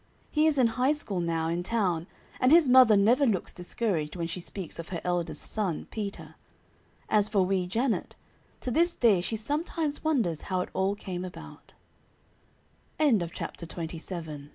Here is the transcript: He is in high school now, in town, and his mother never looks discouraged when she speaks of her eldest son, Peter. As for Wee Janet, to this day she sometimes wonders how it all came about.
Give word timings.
He 0.31 0.47
is 0.47 0.57
in 0.57 0.65
high 0.81 0.93
school 0.93 1.19
now, 1.19 1.47
in 1.47 1.61
town, 1.61 2.07
and 2.39 2.51
his 2.51 2.67
mother 2.67 2.97
never 2.97 3.27
looks 3.27 3.53
discouraged 3.53 4.15
when 4.15 4.25
she 4.25 4.39
speaks 4.39 4.79
of 4.79 4.89
her 4.89 4.99
eldest 5.03 5.43
son, 5.43 5.85
Peter. 5.91 6.33
As 7.07 7.29
for 7.29 7.45
Wee 7.45 7.67
Janet, 7.67 8.15
to 8.61 8.71
this 8.71 8.95
day 8.95 9.21
she 9.21 9.35
sometimes 9.35 10.03
wonders 10.03 10.41
how 10.49 10.61
it 10.61 10.69
all 10.73 10.95
came 10.95 11.23
about. 11.23 11.73